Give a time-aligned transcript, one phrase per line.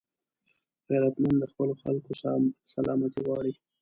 [0.89, 2.11] غیرتمند د خپلو خلکو
[2.75, 3.51] سلامتي غواړي